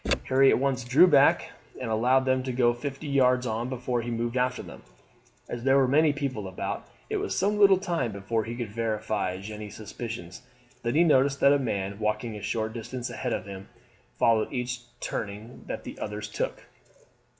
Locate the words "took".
16.27-16.63